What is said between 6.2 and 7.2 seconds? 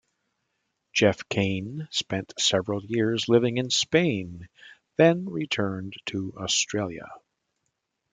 Australia.